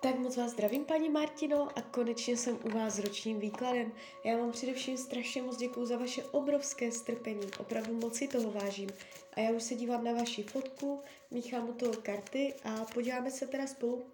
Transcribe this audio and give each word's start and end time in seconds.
Tak 0.00 0.18
moc 0.18 0.36
vás 0.36 0.50
zdravím, 0.50 0.84
paní 0.84 1.08
Martino, 1.08 1.68
a 1.78 1.82
konečně 1.82 2.36
jsem 2.36 2.58
u 2.64 2.70
vás 2.70 2.94
s 2.94 2.98
ročním 2.98 3.40
výkladem. 3.40 3.92
Já 4.24 4.36
vám 4.36 4.52
především 4.52 4.96
strašně 4.96 5.42
moc 5.42 5.56
děkuju 5.56 5.86
za 5.86 5.96
vaše 5.96 6.24
obrovské 6.24 6.92
strpení, 6.92 7.46
opravdu 7.58 7.94
moc 7.94 8.16
si 8.16 8.28
toho 8.28 8.50
vážím. 8.50 8.90
A 9.32 9.40
já 9.40 9.50
už 9.50 9.62
se 9.62 9.74
dívám 9.74 10.04
na 10.04 10.12
vaši 10.12 10.42
fotku, 10.42 11.00
míchám 11.30 11.68
u 11.68 11.72
toho 11.72 11.92
karty 12.02 12.54
a 12.64 12.84
podíváme 12.94 13.30
se 13.30 13.46
teda 13.46 13.66
spolu, 13.66 14.06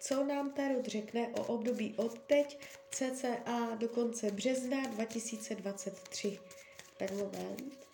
co 0.00 0.24
nám 0.24 0.52
Tarot 0.52 0.86
řekne 0.86 1.28
o 1.28 1.44
období 1.44 1.94
od 1.96 2.18
teď, 2.18 2.58
cca 2.90 3.76
do 3.78 3.88
konce 3.88 4.30
března 4.30 4.86
2023. 4.86 6.38
Tak 6.98 7.10
moment. 7.10 7.89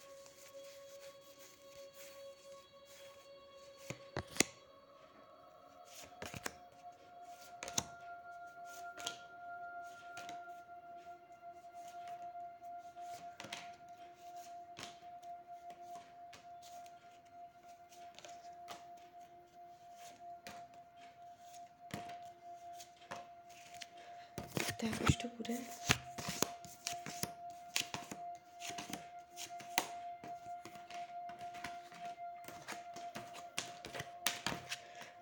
Tak, 24.81 24.91
už 25.09 25.17
to 25.17 25.29
bude. 25.37 25.55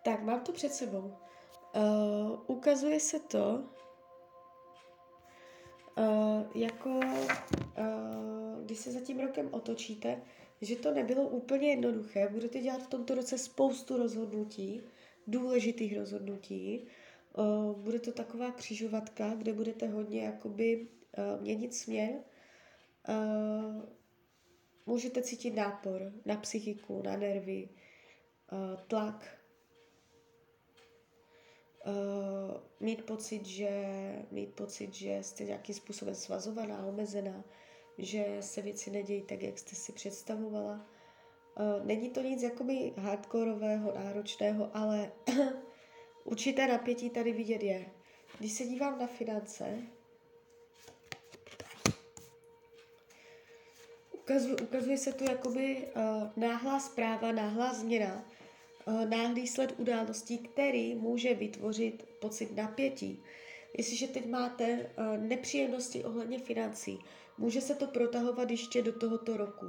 Tak, 0.02 0.22
mám 0.22 0.40
to 0.40 0.52
před 0.52 0.74
sebou. 0.74 1.16
Uh, 1.76 2.40
ukazuje 2.46 3.00
se 3.00 3.20
to 3.20 3.64
uh, 5.98 6.42
jako, 6.54 6.88
uh, 6.88 8.62
když 8.64 8.78
se 8.78 8.92
za 8.92 9.00
tím 9.00 9.20
rokem 9.20 9.48
otočíte, 9.52 10.22
že 10.60 10.76
to 10.76 10.90
nebylo 10.90 11.22
úplně 11.22 11.68
jednoduché. 11.68 12.28
Budete 12.28 12.60
dělat 12.60 12.82
v 12.82 12.88
tomto 12.88 13.14
roce 13.14 13.38
spoustu 13.38 13.96
rozhodnutí, 13.96 14.82
důležitých 15.26 15.98
rozhodnutí. 15.98 16.86
Uh, 17.38 17.76
bude 17.78 17.98
to 17.98 18.12
taková 18.12 18.50
křižovatka, 18.50 19.34
kde 19.34 19.52
budete 19.52 19.86
hodně 19.86 20.24
jakoby 20.24 20.88
uh, 21.18 21.40
měnit 21.42 21.74
směr. 21.74 22.10
Uh, 23.08 23.84
můžete 24.86 25.22
cítit 25.22 25.50
nápor 25.50 26.12
na 26.24 26.36
psychiku, 26.36 27.02
na 27.02 27.16
nervy, 27.16 27.68
tlak, 28.86 29.38
mít 32.80 33.06
pocit, 33.06 33.46
že 33.46 33.70
mít 34.30 34.54
pocit, 34.54 34.94
že 34.94 35.18
jste 35.22 35.44
nějakým 35.44 35.74
způsobem 35.74 36.14
svazovaná, 36.14 36.86
omezená, 36.86 37.44
že 37.98 38.36
se 38.40 38.62
věci 38.62 38.90
nedějí 38.90 39.22
tak, 39.22 39.42
jak 39.42 39.58
jste 39.58 39.76
si 39.76 39.92
představovala. 39.92 40.86
Není 41.82 42.10
to 42.10 42.20
nic 42.22 42.42
jakoby 42.42 42.92
hardkorového, 42.96 43.92
náročného, 43.94 44.76
ale 44.76 45.12
určité 46.24 46.66
napětí 46.66 47.10
tady 47.10 47.32
vidět 47.32 47.62
je. 47.62 47.86
Když 48.38 48.52
se 48.52 48.64
dívám 48.64 48.98
na 48.98 49.06
finance, 49.06 49.82
ukazuje, 54.12 54.56
ukazuje 54.56 54.98
se 54.98 55.12
tu 55.12 55.24
jakoby 55.24 55.76
uh, 55.76 56.02
náhlá 56.36 56.80
zpráva, 56.80 57.32
náhlá 57.32 57.74
změna, 57.74 58.24
uh, 58.86 59.04
náhlý 59.04 59.46
sled 59.46 59.74
událostí, 59.78 60.38
který 60.38 60.94
může 60.94 61.34
vytvořit 61.34 62.02
pocit 62.20 62.56
napětí. 62.56 63.22
Jestliže 63.78 64.08
teď 64.08 64.26
máte 64.26 64.64
uh, 64.72 65.18
nepříjemnosti 65.18 66.04
ohledně 66.04 66.38
financí, 66.38 66.98
může 67.38 67.60
se 67.60 67.74
to 67.74 67.86
protahovat 67.86 68.50
ještě 68.50 68.82
do 68.82 68.92
tohoto 68.92 69.36
roku. 69.36 69.66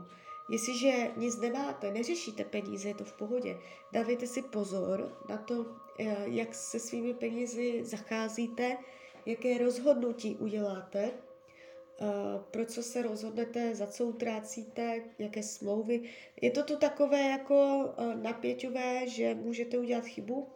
Jestliže 0.50 1.11
nic 1.17 1.38
nemáte, 1.38 1.91
neřešíte 1.91 2.44
peníze, 2.44 2.88
je 2.88 2.95
to 2.95 3.03
v 3.03 3.13
pohodě. 3.13 3.57
Dávejte 3.91 4.28
si 4.28 4.41
pozor 4.41 5.17
na 5.29 5.38
to, 5.38 5.66
eh, 6.00 6.16
jak 6.25 6.56
se 6.56 6.79
svými 6.79 7.13
penězi 7.13 7.85
zacházíte, 7.85 8.78
jaké 9.25 9.57
rozhodnutí 9.57 10.35
uděláte, 10.35 11.11
eh, 11.11 12.06
pro 12.51 12.66
co 12.66 12.83
se 12.83 13.01
rozhodnete, 13.01 13.75
za 13.75 13.88
co 13.88 14.06
utrácíte, 14.06 15.01
jaké 15.19 15.44
smlouvy. 15.44 16.01
Je 16.41 16.51
to 16.51 16.63
tu 16.63 16.77
takové 16.77 17.22
jako 17.22 17.89
eh, 17.97 18.16
napěťové, 18.16 19.07
že 19.07 19.35
můžete 19.35 19.77
udělat 19.77 20.06
chybu, 20.06 20.47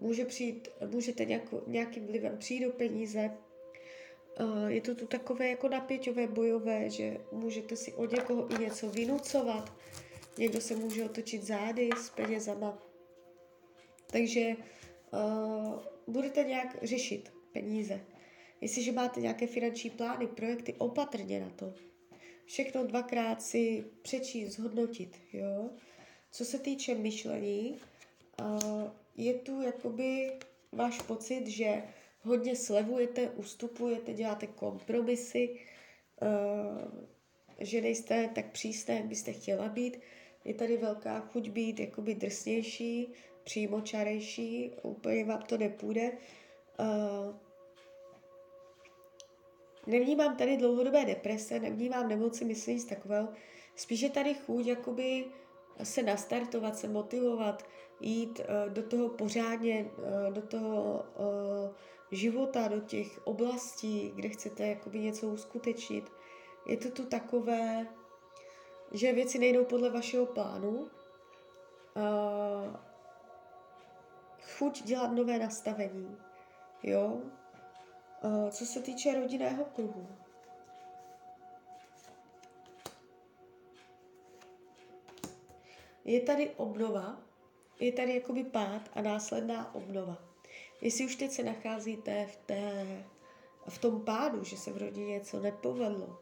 může 0.00 0.24
přijít, 0.24 0.68
můžete 0.86 1.26
nějakým 1.66 2.06
vlivem 2.06 2.38
přijít 2.38 2.64
do 2.64 2.70
peníze, 2.70 3.30
je 4.68 4.80
to 4.80 4.94
tu 4.94 5.06
takové 5.06 5.48
jako 5.48 5.68
napěťové, 5.68 6.26
bojové, 6.26 6.90
že 6.90 7.20
můžete 7.32 7.76
si 7.76 7.92
od 7.92 8.12
někoho 8.12 8.52
i 8.52 8.58
něco 8.58 8.90
vynucovat. 8.90 9.72
Někdo 10.38 10.60
se 10.60 10.76
může 10.76 11.04
otočit 11.04 11.42
zády 11.42 11.90
s 11.96 12.10
penězama. 12.10 12.78
Takže 14.06 14.56
uh, 15.12 15.78
budete 16.06 16.44
nějak 16.44 16.76
řešit 16.82 17.32
peníze. 17.52 18.00
Jestliže 18.60 18.92
máte 18.92 19.20
nějaké 19.20 19.46
finanční 19.46 19.90
plány, 19.90 20.26
projekty, 20.26 20.74
opatrně 20.78 21.40
na 21.40 21.50
to. 21.50 21.74
Všechno 22.44 22.86
dvakrát 22.86 23.42
si 23.42 23.84
přečíst, 24.02 24.52
zhodnotit. 24.52 25.16
Jo? 25.32 25.70
Co 26.30 26.44
se 26.44 26.58
týče 26.58 26.94
myšlení, 26.94 27.80
uh, 28.40 28.90
je 29.16 29.34
tu 29.34 29.62
jakoby 29.62 30.32
váš 30.72 31.02
pocit, 31.02 31.46
že 31.46 31.82
hodně 32.24 32.56
slevujete, 32.56 33.30
ustupujete, 33.30 34.12
děláte 34.12 34.46
kompromisy, 34.46 35.60
uh, 36.22 37.02
že 37.58 37.80
nejste 37.80 38.30
tak 38.34 38.50
přísné, 38.50 38.94
jak 38.94 39.04
byste 39.04 39.32
chtěla 39.32 39.68
být. 39.68 40.00
Je 40.44 40.54
tady 40.54 40.76
velká 40.76 41.20
chuť 41.20 41.48
být 41.48 41.80
jakoby 41.80 42.14
drsnější, 42.14 43.12
přímočarejší, 43.44 44.72
úplně 44.82 45.24
vám 45.24 45.42
to 45.42 45.58
nepůjde. 45.58 46.12
Uh, 46.80 47.34
nevnímám 49.86 50.36
tady 50.36 50.56
dlouhodobé 50.56 51.04
deprese, 51.04 51.60
nevnímám 51.60 52.08
nemoci, 52.08 52.44
myslím 52.44 52.76
nic 52.76 52.84
takového. 52.84 53.28
Spíš 53.76 54.00
je 54.00 54.10
tady 54.10 54.34
chuť 54.34 54.66
jakoby 54.66 55.24
se 55.82 56.02
nastartovat, 56.02 56.76
se 56.78 56.88
motivovat, 56.88 57.66
jít 58.00 58.40
uh, 58.40 58.72
do 58.72 58.82
toho 58.82 59.08
pořádně, 59.08 59.90
do 60.32 60.42
toho 60.42 61.04
života, 62.14 62.68
do 62.68 62.80
těch 62.80 63.26
oblastí, 63.26 64.12
kde 64.14 64.28
chcete 64.28 64.66
jakoby 64.66 64.98
něco 64.98 65.28
uskutečnit. 65.28 66.12
Je 66.66 66.76
to 66.76 66.90
tu 66.90 67.06
takové, 67.06 67.86
že 68.92 69.12
věci 69.12 69.38
nejdou 69.38 69.64
podle 69.64 69.90
vašeho 69.90 70.26
plánu. 70.26 70.90
Uh, 71.96 72.76
chuť 74.58 74.82
dělat 74.82 75.12
nové 75.12 75.38
nastavení. 75.38 76.16
Jo? 76.82 77.20
Uh, 78.24 78.48
co 78.48 78.66
se 78.66 78.80
týče 78.80 79.20
rodinného 79.20 79.64
kruhu. 79.64 80.08
Je 86.04 86.20
tady 86.20 86.50
obnova, 86.50 87.18
je 87.80 87.92
tady 87.92 88.14
jakoby 88.14 88.44
pád 88.44 88.82
a 88.94 89.02
následná 89.02 89.74
obnova. 89.74 90.33
Jestli 90.80 91.04
už 91.04 91.16
teď 91.16 91.30
se 91.30 91.42
nacházíte 91.42 92.26
v, 92.26 92.36
té, 92.36 92.86
v 93.68 93.78
tom 93.78 94.00
pádu, 94.00 94.44
že 94.44 94.56
se 94.56 94.72
v 94.72 94.78
rodině 94.78 95.06
něco 95.06 95.40
nepovedlo, 95.40 96.18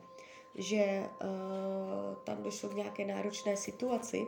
že 0.54 1.02
uh, 1.02 2.16
tam 2.24 2.42
došlo 2.42 2.68
k 2.68 2.74
nějaké 2.74 3.04
náročné 3.04 3.56
situaci, 3.56 4.26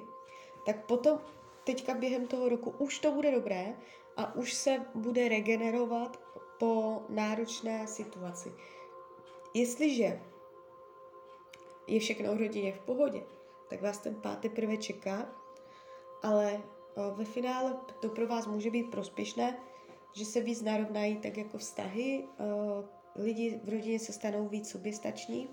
tak 0.67 0.87
potom 0.87 1.19
teďka 1.65 1.95
během 1.95 2.27
toho 2.27 2.49
roku 2.49 2.71
už 2.71 2.99
to 2.99 3.13
bude 3.13 3.33
dobré 3.33 3.77
a 4.17 4.35
už 4.35 4.55
se 4.55 4.87
bude 4.95 5.29
regenerovat 5.29 6.21
po 6.59 7.03
náročné 7.09 7.87
situaci. 7.87 8.53
Jestliže 9.55 10.23
je 11.87 12.01
všechno 12.01 12.35
v 12.35 12.39
rodině 12.39 12.73
v 12.73 12.81
pohodě, 12.81 13.23
tak 13.69 13.83
vás 13.83 13.99
ten 13.99 14.15
pád 14.15 14.41
teprve 14.41 14.77
čeká, 14.77 15.29
ale 16.23 16.63
uh, 16.95 17.19
ve 17.19 17.25
finále 17.25 17.77
to 18.01 18.09
pro 18.09 18.27
vás 18.27 18.47
může 18.47 18.71
být 18.71 18.91
prospěšné, 18.91 19.61
že 20.15 20.25
se 20.25 20.41
víc 20.41 20.63
narovnají 20.63 21.17
tak 21.17 21.37
jako 21.37 21.59
vztahy, 21.59 22.25
eh, 22.25 22.45
lidi 23.17 23.61
v 23.65 23.69
rodině 23.69 23.99
se 23.99 24.13
stanou 24.13 24.49
víc 24.49 24.69
soběstační 24.71 25.49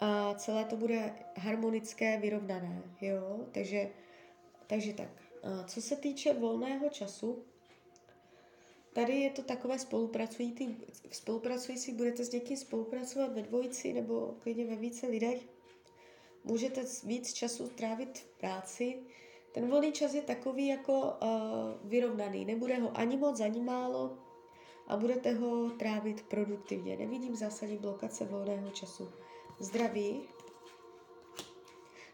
a 0.00 0.34
celé 0.34 0.64
to 0.64 0.76
bude 0.76 1.14
harmonické, 1.36 2.18
vyrovnané, 2.18 2.82
jo, 3.00 3.46
takže, 3.52 3.90
takže 4.66 4.92
tak. 4.92 5.08
Co 5.66 5.82
se 5.82 5.96
týče 5.96 6.32
volného 6.32 6.88
času, 6.88 7.44
tady 8.92 9.20
je 9.20 9.30
to 9.30 9.42
takové 9.42 9.78
spolupracující, 9.78 10.76
spolupracující, 11.10 11.92
budete 11.92 12.24
s 12.24 12.32
někým 12.32 12.56
spolupracovat 12.56 13.32
ve 13.32 13.42
dvojici 13.42 13.92
nebo 13.92 14.34
klidně 14.40 14.66
ve 14.66 14.76
více 14.76 15.06
lidech, 15.06 15.48
můžete 16.44 16.84
víc 17.04 17.32
času 17.32 17.68
trávit 17.68 18.18
v 18.18 18.38
práci, 18.38 18.98
Ten 19.54 19.70
volný 19.70 19.92
čas 19.92 20.14
je 20.14 20.22
takový 20.22 20.66
jako 20.66 21.00
uh, 21.00 21.08
vyrovnaný. 21.84 22.44
Nebude 22.44 22.78
ho 22.78 22.98
ani 22.98 23.16
moc, 23.16 23.40
ani 23.40 23.60
málo 23.60 24.18
a 24.86 24.96
budete 24.96 25.34
ho 25.34 25.70
trávit 25.70 26.22
produktivně. 26.22 26.96
Nevidím 26.96 27.36
zásadní 27.36 27.78
blokace 27.78 28.24
volného 28.24 28.70
času. 28.70 29.08
Zdraví. 29.58 30.20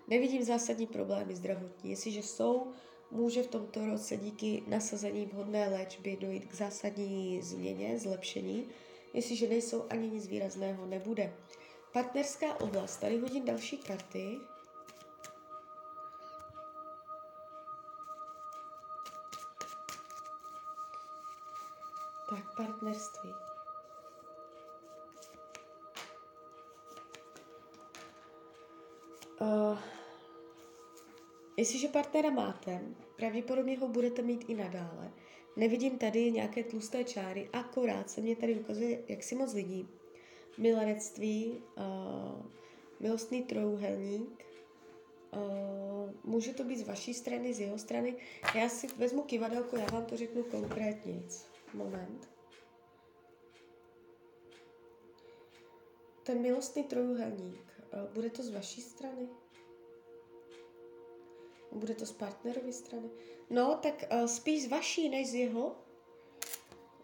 Nevidím 0.09 0.45
zásadní 0.45 0.87
problémy 0.87 1.35
zdravotní. 1.35 1.91
Jestliže 1.91 2.23
jsou, 2.23 2.73
může 3.11 3.43
v 3.43 3.47
tomto 3.47 3.87
roce 3.87 4.17
díky 4.17 4.63
nasazení 4.67 5.27
vhodné 5.27 5.69
léčby 5.69 6.17
dojít 6.21 6.47
k 6.47 6.55
zásadní 6.55 7.43
změně, 7.43 7.99
zlepšení. 7.99 8.69
Jestliže 9.15 9.49
nejsou, 9.49 9.85
ani 9.91 10.09
nic 10.11 10.27
výrazného 10.27 10.87
nebude. 10.87 11.35
Partnerská 11.93 12.61
oblast. 12.61 12.97
Tady 12.97 13.19
hodím 13.19 13.45
další 13.45 13.79
karty. 13.79 14.37
Tak, 22.31 22.57
partnerství. 22.57 23.31
Uh, 29.41 29.79
jestliže 31.57 31.89
partnera 31.89 32.31
máte, 32.31 32.81
pravděpodobně 33.17 33.79
ho 33.79 33.89
budete 33.89 34.23
mít 34.23 34.45
i 34.49 34.55
nadále. 34.55 35.13
Nevidím 35.57 35.99
tady 35.99 36.33
nějaké 36.33 36.65
tlusté 36.65 37.05
čáry, 37.05 37.49
akorát 37.53 38.11
se 38.11 38.21
mě 38.21 38.37
tady 38.37 38.55
ukazuje, 38.55 39.03
jak 39.09 39.23
si 39.23 39.35
moc 39.35 39.55
lidí. 39.55 39.89
Milenectví, 40.59 41.63
uh, 41.77 42.43
milostný 43.01 43.43
trojuhelník, 43.43 44.45
uh, 45.33 46.11
může 46.25 46.55
to 46.55 46.65
být 46.65 46.79
z 46.79 46.89
vaší 46.89 47.15
strany, 47.15 47.55
z 47.55 47.61
jeho 47.61 47.79
strany. 47.79 48.17
Já 48.55 48.69
si 48.69 48.87
vezmu 48.87 49.23
kivadelko, 49.23 49.77
já 49.77 49.87
vám 49.87 50.05
to 50.05 50.17
řeknu 50.17 50.43
konkrétně. 50.43 51.23
Moment. 51.75 52.31
Ten 56.23 56.43
milostný 56.43 56.85
trojuhelník, 56.85 57.73
uh, 57.93 58.15
bude 58.15 58.31
to 58.31 58.43
z 58.43 58.51
vaší 58.51 58.81
strany? 58.81 59.29
Bude 61.73 61.95
to 61.95 62.07
z 62.07 62.13
partnerovy 62.13 62.73
strany? 62.73 63.11
No, 63.51 63.79
tak 63.83 64.05
uh, 64.13 64.27
spíš 64.27 64.65
z 64.65 64.69
vaší, 64.69 65.09
než 65.09 65.31
z 65.31 65.35
jeho. 65.35 65.77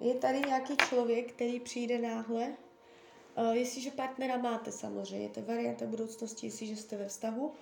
Je 0.01 0.15
tady 0.15 0.41
nějaký 0.41 0.77
člověk, 0.77 1.33
který 1.33 1.61
přijde 1.61 1.99
náhle. 1.99 2.57
Uh, 3.39 3.51
jestliže 3.51 3.91
partnera 3.91 4.37
máte 4.37 4.73
samozřejmě, 4.73 5.29
to 5.29 5.41
je 5.41 5.47
varianta 5.47 5.87
budoucnosti, 5.87 6.47
jestliže 6.47 6.77
jste 6.77 6.97
ve 6.97 7.09
vztahu, 7.09 7.53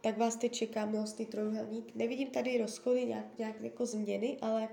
tak 0.00 0.18
vás 0.18 0.36
teď 0.36 0.52
čeká 0.52 0.86
milostný 0.86 1.26
trojuhelník. 1.26 1.94
Nevidím 1.94 2.30
tady 2.30 2.58
rozchody, 2.58 3.06
nějak, 3.06 3.38
nějak 3.38 3.60
jako 3.60 3.86
změny, 3.86 4.38
ale 4.40 4.68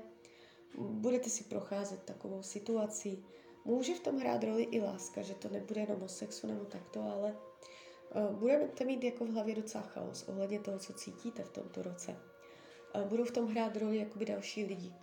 budete 0.77 1.29
si 1.29 1.43
procházet 1.43 2.03
takovou 2.03 2.43
situací. 2.43 3.25
Může 3.65 3.93
v 3.93 3.99
tom 3.99 4.17
hrát 4.17 4.43
roli 4.43 4.63
i 4.63 4.81
láska, 4.81 5.21
že 5.21 5.33
to 5.33 5.49
nebude 5.49 5.81
jenom 5.81 6.03
o 6.03 6.07
sexu 6.07 6.47
nebo 6.47 6.65
takto, 6.65 7.01
ale 7.01 7.37
uh, 8.15 8.35
budete 8.39 8.85
mít 8.85 9.03
jako 9.03 9.25
v 9.25 9.29
hlavě 9.29 9.55
docela 9.55 9.83
chaos 9.83 10.23
ohledně 10.23 10.59
toho, 10.59 10.79
co 10.79 10.93
cítíte 10.93 11.43
v 11.43 11.51
tomto 11.51 11.83
roce. 11.83 12.19
Uh, 12.95 13.01
budou 13.01 13.23
v 13.23 13.31
tom 13.31 13.47
hrát 13.47 13.77
roli 13.77 13.97
jakoby 13.97 14.25
další 14.25 14.65
lidi. 14.65 14.93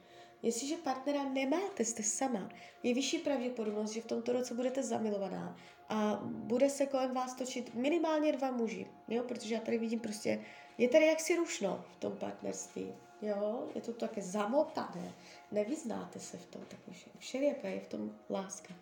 Jestliže 0.43 0.77
partnera 0.77 1.25
nemáte, 1.25 1.85
jste 1.85 2.03
sama, 2.03 2.49
je 2.83 2.95
vyšší 2.95 3.19
pravděpodobnost, 3.19 3.91
že 3.91 4.01
v 4.01 4.07
tomto 4.07 4.33
roce 4.33 4.55
budete 4.55 4.83
zamilovaná 4.83 5.57
a 5.89 6.21
bude 6.25 6.71
se 6.71 6.87
kolem 6.87 7.15
vás 7.15 7.35
točit 7.35 7.75
minimálně 7.75 8.33
dva 8.33 8.51
muži, 8.51 8.87
jo, 9.09 9.23
protože 9.23 9.55
já 9.55 9.61
tady 9.61 9.79
vidím 9.79 10.01
prostě, 10.01 10.45
je 10.79 10.89
tady 10.89 11.07
jaksi 11.07 11.37
rušno 11.37 11.85
v 11.93 11.97
tom 11.97 12.17
partnerství, 12.17 12.95
jo, 13.27 13.69
je 13.75 13.81
to 13.81 13.93
také 13.93 14.23
zamotané, 14.23 15.15
nevyznáte 15.53 16.21
se 16.21 16.37
v 16.37 16.47
tom, 16.47 16.63
tak 16.69 16.81
všelijaká 17.19 17.69
je 17.69 17.81
v 17.81 17.87
tom 17.87 18.13
láska. 18.31 18.75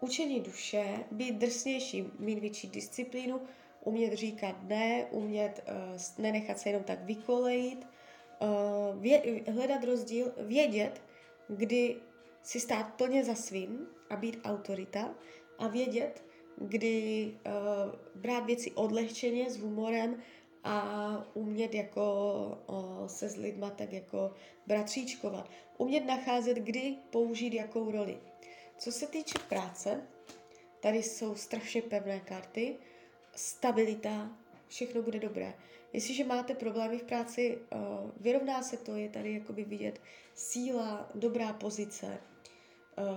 Učení 0.00 0.40
duše, 0.40 1.04
být 1.10 1.34
drsnější, 1.34 2.10
mít 2.18 2.38
větší 2.38 2.68
disciplínu, 2.68 3.40
umět 3.84 4.12
říkat 4.12 4.56
ne, 4.62 5.06
umět 5.10 5.64
uh, 5.68 6.22
nenechat 6.22 6.58
se 6.58 6.68
jenom 6.68 6.82
tak 6.82 7.04
vykolejit, 7.04 7.86
uh, 8.40 9.02
vě, 9.02 9.42
hledat 9.52 9.84
rozdíl, 9.84 10.32
vědět, 10.38 11.02
kdy 11.48 11.96
si 12.42 12.60
stát 12.60 12.94
plně 12.94 13.24
za 13.24 13.34
svým 13.34 13.86
a 14.10 14.16
být 14.16 14.40
autorita 14.44 15.14
a 15.58 15.68
vědět, 15.68 16.24
kdy 16.56 17.32
uh, 17.46 18.20
brát 18.20 18.46
věci 18.46 18.70
odlehčeně, 18.70 19.50
s 19.50 19.58
humorem 19.58 20.22
a 20.68 21.24
umět 21.34 21.74
jako 21.74 22.58
uh, 22.66 23.06
se 23.06 23.28
s 23.28 23.36
lidma 23.36 23.70
tak 23.70 23.92
jako 23.92 24.34
bratříčkovat. 24.66 25.50
Umět 25.78 26.04
nacházet, 26.06 26.56
kdy 26.56 26.96
použít 27.10 27.54
jakou 27.54 27.90
roli. 27.90 28.18
Co 28.78 28.92
se 28.92 29.06
týče 29.06 29.38
práce, 29.48 30.02
tady 30.80 31.02
jsou 31.02 31.34
strašně 31.34 31.82
pevné 31.82 32.20
karty, 32.20 32.76
stabilita, 33.34 34.30
všechno 34.68 35.02
bude 35.02 35.18
dobré. 35.18 35.54
Jestliže 35.92 36.24
máte 36.24 36.54
problémy 36.54 36.98
v 36.98 37.02
práci, 37.02 37.58
vyrovná 38.20 38.62
se 38.62 38.76
to, 38.76 38.96
je 38.96 39.08
tady 39.08 39.34
jakoby 39.34 39.64
vidět 39.64 40.00
síla, 40.34 41.10
dobrá 41.14 41.52
pozice, 41.52 42.20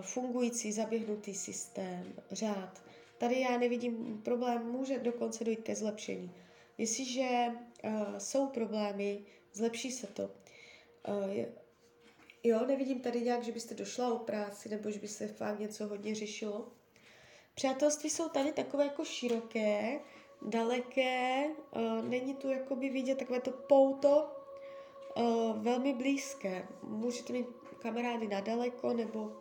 fungující, 0.01 0.71
zaběhnutý 0.71 1.33
systém, 1.33 2.13
řád. 2.31 2.83
Tady 3.17 3.39
já 3.39 3.57
nevidím 3.57 4.21
problém, 4.23 4.71
může 4.71 4.99
dokonce 4.99 5.43
dojít 5.43 5.63
ke 5.63 5.75
zlepšení. 5.75 6.31
Jestliže 6.77 7.47
uh, 7.83 8.17
jsou 8.17 8.47
problémy, 8.47 9.25
zlepší 9.53 9.91
se 9.91 10.07
to. 10.07 10.23
Uh, 10.23 11.45
jo, 12.43 12.65
nevidím 12.65 12.99
tady 12.99 13.21
nějak, 13.21 13.43
že 13.43 13.51
byste 13.51 13.75
došla 13.75 14.13
o 14.13 14.19
práci, 14.19 14.69
nebo 14.69 14.91
že 14.91 14.99
by 14.99 15.07
se 15.07 15.27
fakt 15.27 15.59
něco 15.59 15.87
hodně 15.87 16.15
řešilo. 16.15 16.67
Přátelství 17.55 18.09
jsou 18.09 18.29
tady 18.29 18.51
takové 18.51 18.83
jako 18.83 19.05
široké, 19.05 19.99
daleké, 20.41 21.45
uh, 21.75 22.05
není 22.09 22.35
tu 22.35 22.49
jakoby 22.49 22.89
vidět 22.89 23.17
takové 23.17 23.41
to 23.41 23.51
pouto 23.51 24.31
uh, 25.17 25.63
velmi 25.63 25.93
blízké. 25.93 26.67
Můžete 26.83 27.33
mít 27.33 27.47
kamarády 27.79 28.27
nadaleko, 28.27 28.93
nebo 28.93 29.31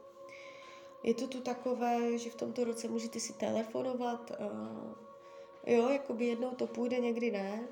je 1.03 1.15
to 1.15 1.27
tu 1.27 1.41
takové, 1.41 2.19
že 2.19 2.31
v 2.31 2.35
tomto 2.35 2.65
roce 2.65 2.88
můžete 2.88 3.21
si 3.21 3.32
telefonovat, 3.32 4.31
uh, 4.31 5.10
jo, 5.67 5.89
jakoby 5.89 6.27
jednou 6.27 6.51
to 6.51 6.67
půjde, 6.67 6.99
někdy 6.99 7.31
ne. 7.31 7.69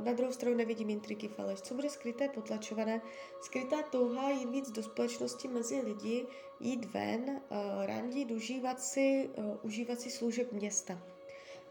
Na 0.00 0.12
druhou 0.12 0.32
stranu 0.32 0.56
nevidím 0.56 0.90
intriky 0.90 1.28
faleš. 1.28 1.60
Co 1.60 1.74
bude 1.74 1.90
skryté, 1.90 2.28
potlačované? 2.28 3.00
Skrytá 3.40 3.82
touha 3.82 4.30
jít 4.30 4.50
víc 4.50 4.70
do 4.70 4.82
společnosti 4.82 5.48
mezi 5.48 5.80
lidi, 5.80 6.26
jít 6.60 6.84
ven, 6.84 7.40
randit, 7.84 8.30
užívat 8.30 8.80
si, 8.80 9.30
užívat 9.62 10.00
si 10.00 10.10
služeb 10.10 10.52
města. 10.52 11.02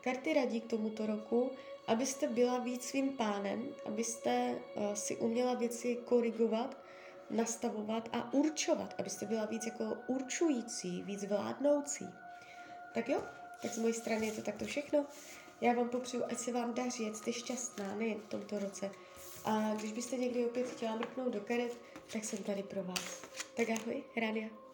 Karty 0.01 0.33
radí 0.33 0.61
k 0.61 0.69
tomuto 0.69 1.05
roku, 1.05 1.51
abyste 1.87 2.27
byla 2.27 2.59
víc 2.59 2.83
svým 2.83 3.17
pánem, 3.17 3.67
abyste 3.85 4.59
si 4.93 5.17
uměla 5.17 5.53
věci 5.53 5.95
korigovat, 6.05 6.77
nastavovat 7.29 8.09
a 8.11 8.33
určovat, 8.33 8.95
abyste 8.99 9.25
byla 9.25 9.45
víc 9.45 9.65
jako 9.65 9.97
určující, 10.07 11.03
víc 11.03 11.25
vládnoucí. 11.25 12.05
Tak 12.93 13.09
jo, 13.09 13.23
tak 13.61 13.73
z 13.73 13.77
mojej 13.77 13.93
strany 13.93 14.25
je 14.25 14.31
to 14.31 14.41
takto 14.41 14.65
všechno. 14.65 15.05
Já 15.61 15.73
vám 15.73 15.89
popřeju, 15.89 16.23
ať 16.29 16.37
se 16.37 16.51
vám 16.51 16.73
daří, 16.73 17.07
ať 17.09 17.15
jste 17.15 17.33
šťastná, 17.33 17.95
nejen 17.95 18.19
v 18.19 18.25
tomto 18.25 18.59
roce. 18.59 18.91
A 19.45 19.73
když 19.75 19.93
byste 19.93 20.17
někdy 20.17 20.45
opět 20.45 20.67
chtěla 20.67 20.95
mrknout 20.95 21.33
do 21.33 21.41
karet, 21.41 21.77
tak 22.13 22.23
jsem 22.23 22.43
tady 22.43 22.63
pro 22.63 22.83
vás. 22.83 23.21
Tak 23.55 23.69
ahoj, 23.69 24.03
Rania. 24.17 24.68